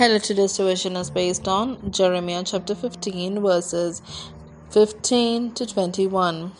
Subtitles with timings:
[0.00, 4.00] Hello, today's devotion is based on Jeremiah chapter 15, verses
[4.70, 6.52] 15 to 21.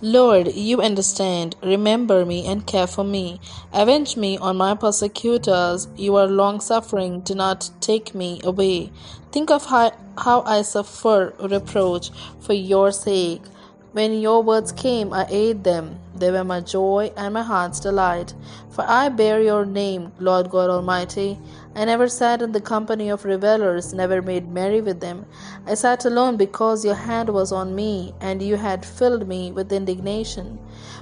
[0.00, 1.56] Lord, you understand.
[1.64, 3.40] Remember me and care for me.
[3.72, 5.88] Avenge me on my persecutors.
[5.96, 7.22] You are long suffering.
[7.22, 8.92] Do not take me away.
[9.32, 13.42] Think of how, how I suffer reproach for your sake.
[13.90, 15.98] When your words came, I ate them.
[16.18, 18.34] They were my joy and my heart's delight.
[18.70, 21.38] For I bear your name, Lord God Almighty.
[21.74, 25.26] I never sat in the company of revelers, never made merry with them.
[25.66, 29.72] I sat alone because your hand was on me, and you had filled me with
[29.72, 30.58] indignation.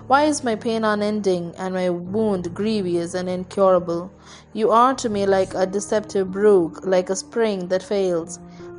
[0.07, 4.11] Why is my pain unending, and my wound grievous and incurable?
[4.53, 8.39] You are to me like a deceptive brook, like a spring that fails.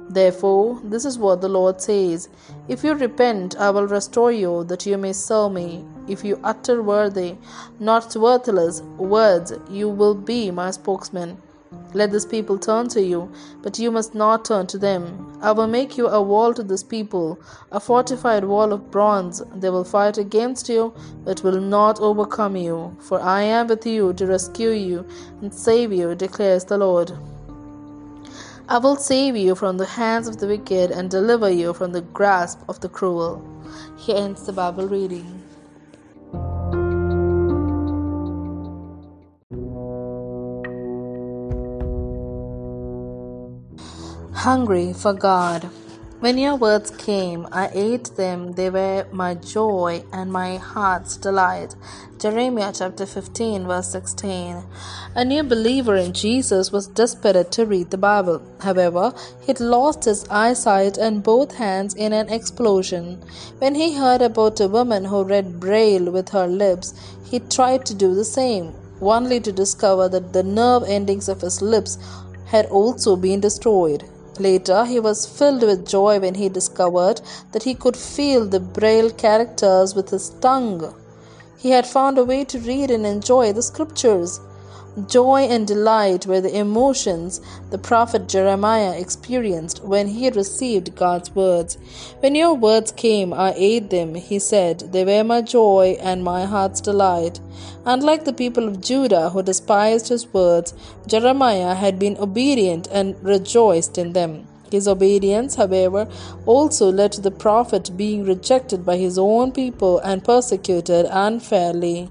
[0.09, 2.29] Therefore, this is what the Lord says
[2.67, 5.83] If you repent, I will restore you, that you may serve me.
[6.07, 7.37] If you utter worthy,
[7.79, 11.37] not worthless words, you will be my spokesman.
[11.93, 15.39] Let this people turn to you, but you must not turn to them.
[15.41, 17.39] I will make you a wall to this people,
[17.71, 19.41] a fortified wall of bronze.
[19.55, 22.95] They will fight against you, but will not overcome you.
[22.99, 25.05] For I am with you to rescue you
[25.41, 27.13] and save you, declares the Lord.
[28.67, 32.01] I will save you from the hands of the wicked and deliver you from the
[32.01, 33.41] grasp of the cruel.
[33.97, 35.44] Here ends the Bible reading.
[44.35, 45.63] Hungry for God.
[46.19, 48.51] When your words came, I ate them.
[48.51, 51.75] They were my joy and my heart's delight.
[52.19, 54.63] Jeremiah chapter 15, verse 16.
[55.15, 58.41] A new believer in Jesus was desperate to read the Bible.
[58.59, 59.13] However,
[59.47, 63.23] he'd lost his eyesight and both hands in an explosion.
[63.59, 67.95] When he heard about a woman who read Braille with her lips, he tried to
[67.95, 71.97] do the same, only to discover that the nerve endings of his lips
[72.45, 74.03] had also been destroyed.
[74.39, 77.21] Later, he was filled with joy when he discovered
[77.51, 80.93] that he could feel the braille characters with his tongue.
[81.57, 84.39] He had found a way to read and enjoy the scriptures.
[85.07, 91.77] Joy and delight were the emotions the prophet Jeremiah experienced when he received God's words.
[92.21, 94.93] When your words came, I ate them, he said.
[94.93, 97.41] They were my joy and my heart's delight.
[97.85, 100.73] Unlike the people of Judah who despised his words,
[101.07, 104.47] Jeremiah had been obedient and rejoiced in them.
[104.71, 106.07] His obedience, however,
[106.45, 112.09] also led to the prophet being rejected by his own people and persecuted unfairly.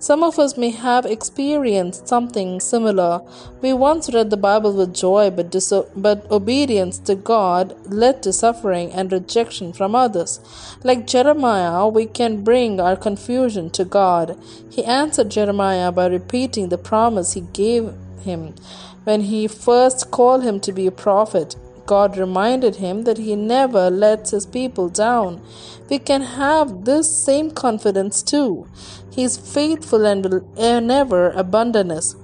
[0.00, 3.20] Some of us may have experienced something similar.
[3.60, 8.32] We once read the Bible with joy, but, diso- but obedience to God led to
[8.32, 10.38] suffering and rejection from others.
[10.84, 14.38] Like Jeremiah, we can bring our confusion to God.
[14.70, 17.92] He answered Jeremiah by repeating the promise he gave
[18.22, 18.54] him
[19.02, 21.56] when he first called him to be a prophet.
[21.88, 25.40] God reminded him that he never lets his people down.
[25.88, 28.68] We can have this same confidence too.
[29.10, 32.14] He is faithful and will never abandon us.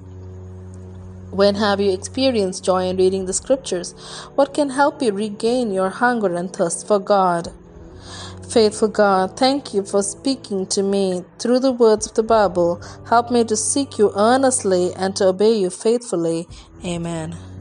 [1.31, 3.93] When have you experienced joy in reading the scriptures?
[4.35, 7.51] What can help you regain your hunger and thirst for God?
[8.47, 12.79] Faithful God, thank you for speaking to me through the words of the Bible.
[13.09, 16.47] Help me to seek you earnestly and to obey you faithfully.
[16.85, 17.54] Amen.